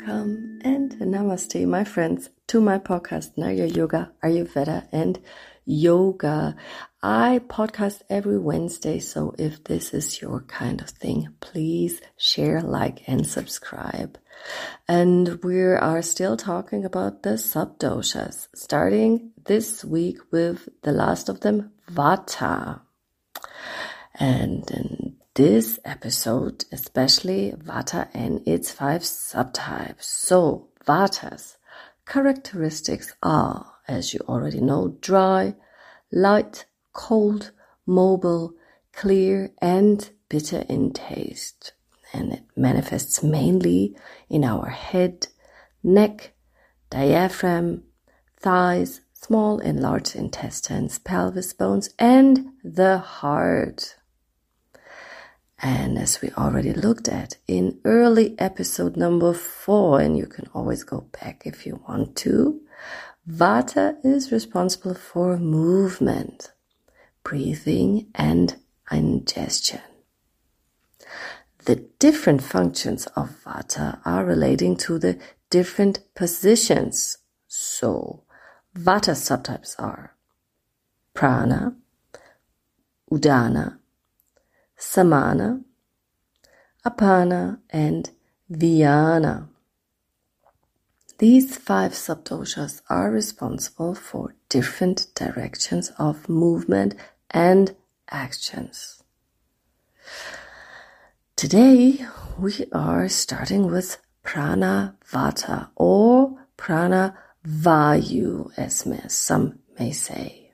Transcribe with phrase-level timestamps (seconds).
[0.00, 5.18] Welcome and namaste, my friends, to my podcast, Nayur Yoga, Ayurveda, and
[5.64, 6.56] Yoga.
[7.02, 13.08] I podcast every Wednesday, so if this is your kind of thing, please share, like,
[13.08, 14.18] and subscribe.
[14.88, 21.40] And we are still talking about the subdoshas, starting this week with the last of
[21.40, 22.80] them, Vata.
[24.14, 30.04] And this episode, especially Vata and its five subtypes.
[30.04, 31.56] So, Vata's
[32.06, 35.54] characteristics are, as you already know, dry,
[36.12, 37.50] light, cold,
[37.84, 38.54] mobile,
[38.92, 41.72] clear, and bitter in taste.
[42.12, 43.96] And it manifests mainly
[44.28, 45.26] in our head,
[45.82, 46.32] neck,
[46.90, 47.82] diaphragm,
[48.38, 53.96] thighs, small and large intestines, pelvis bones, and the heart.
[55.58, 60.84] And as we already looked at in early episode number four, and you can always
[60.84, 62.60] go back if you want to,
[63.28, 66.52] Vata is responsible for movement,
[67.22, 68.56] breathing, and
[68.90, 69.80] ingestion.
[71.64, 77.18] The different functions of Vata are relating to the different positions.
[77.48, 78.24] So,
[78.76, 80.14] Vata subtypes are
[81.14, 81.76] Prana,
[83.10, 83.78] Udana,
[84.86, 85.60] Samana,
[86.84, 88.10] Apana, and
[88.48, 89.48] Vyana.
[91.18, 96.94] These five subdoshas are responsible for different directions of movement
[97.30, 97.74] and
[98.10, 99.02] actions.
[101.34, 102.06] Today
[102.38, 110.52] we are starting with Prana Vata or Prana Vayu, as some may say.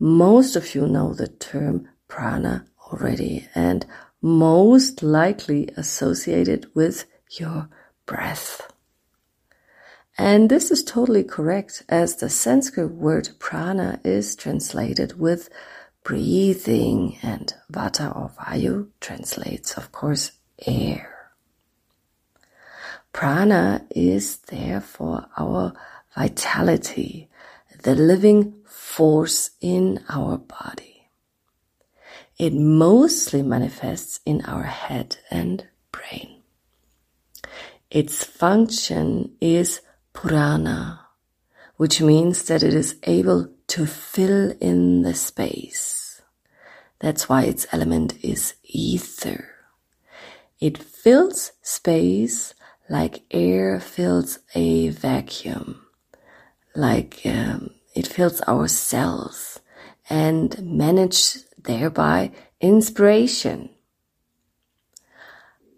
[0.00, 3.86] Most of you know the term prana already and
[4.20, 7.68] most likely associated with your
[8.06, 8.72] breath.
[10.18, 15.48] And this is totally correct as the Sanskrit word prana is translated with
[16.04, 20.32] breathing and vata or vayu translates, of course,
[20.66, 21.08] air.
[23.12, 25.72] Prana is therefore our
[26.14, 27.28] vitality,
[27.82, 30.91] the living force in our body.
[32.42, 36.42] It mostly manifests in our head and brain.
[37.88, 39.80] Its function is
[40.12, 41.06] purana,
[41.76, 46.20] which means that it is able to fill in the space.
[46.98, 49.48] That's why its element is ether.
[50.58, 52.54] It fills space
[52.90, 55.86] like air fills a vacuum,
[56.74, 59.60] like um, it fills our cells
[60.10, 62.30] and manages thereby
[62.60, 63.70] inspiration.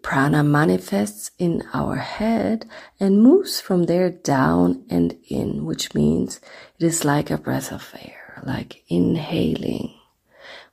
[0.01, 2.67] Prana manifests in our head
[2.99, 6.39] and moves from there down and in, which means
[6.77, 9.95] it is like a breath of air, like inhaling,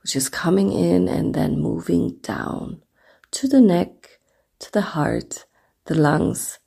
[0.02, 2.82] which is coming in and then moving down
[3.30, 4.18] to the neck,
[4.58, 5.46] to the heart,
[5.86, 6.58] the lungs,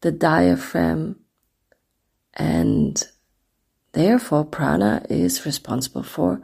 [0.00, 1.20] the diaphragm,
[2.32, 3.02] and
[3.92, 6.40] therefore prana is responsible for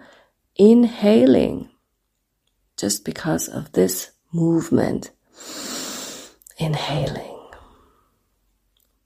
[0.57, 1.69] inhaling
[2.77, 5.11] just because of this movement.
[6.59, 7.39] Inhaling.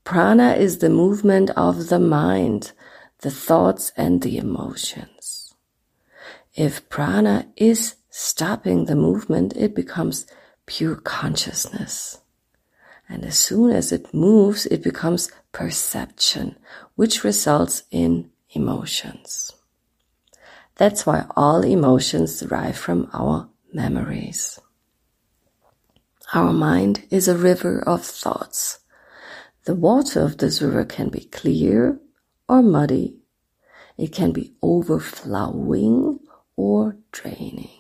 [0.05, 2.73] Prana is the movement of the mind,
[3.21, 5.55] the thoughts and the emotions.
[6.55, 10.27] If prana is stopping the movement, it becomes
[10.65, 12.21] pure consciousness.
[13.09, 16.57] And as soon as it moves, it becomes perception,
[16.95, 19.53] which results in emotions.
[20.77, 24.61] That's why all emotions derive from our memories.
[26.35, 28.81] Our mind is a river of thoughts.
[29.65, 31.99] The water of this river can be clear
[32.49, 33.17] or muddy.
[33.97, 36.21] It can be overflowing
[36.57, 37.71] or draining.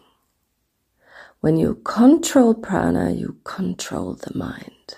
[1.40, 4.96] When you control prana, you control the mind.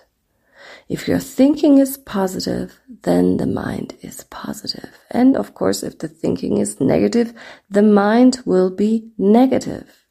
[0.89, 4.91] If your thinking is positive, then the mind is positive.
[5.11, 7.35] And of course, if the thinking is negative,
[7.69, 10.07] the mind will be negative.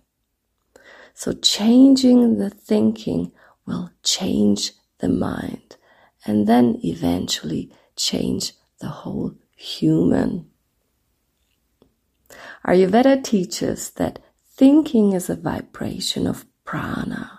[1.16, 3.32] So changing the thinking
[3.66, 5.78] will change the mind
[6.26, 10.48] and then eventually change the whole human.
[12.66, 14.20] Ayurveda teaches that
[14.56, 17.32] thinking is a vibration of prana.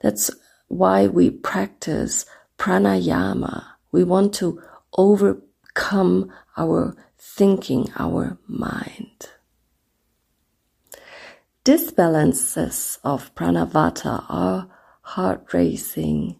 [0.00, 0.30] That's
[0.70, 2.24] why we practice
[2.56, 3.64] pranayama.
[3.90, 4.62] We want to
[4.96, 9.30] overcome our thinking, our mind.
[11.64, 14.68] Disbalances of pranavata are
[15.02, 16.38] heart racing,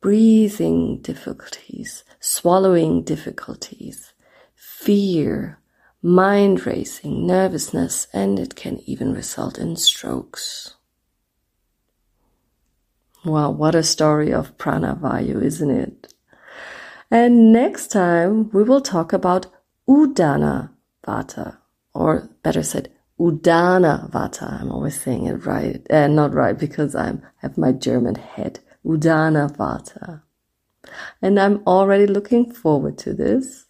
[0.00, 4.12] breathing difficulties, swallowing difficulties,
[4.56, 5.60] fear,
[6.02, 10.74] mind racing, nervousness, and it can even result in strokes.
[13.24, 16.12] Wow, what a story of pranavayu, isn't it?
[17.08, 19.46] And next time we will talk about
[19.88, 20.70] Udana
[21.06, 21.58] Vata,
[21.94, 22.90] or better said,
[23.20, 24.60] Udana Vata.
[24.60, 28.58] I'm always saying it right, uh, not right because I have my German head.
[28.84, 30.22] Udana Vata.
[31.20, 33.66] And I'm already looking forward to this.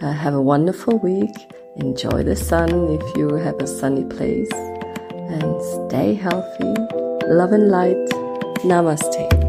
[0.00, 1.34] Uh, have a wonderful week.
[1.76, 4.52] Enjoy the sun if you have a sunny place.
[4.52, 6.74] And stay healthy.
[7.26, 8.11] Love and light.
[8.64, 9.41] Namaste.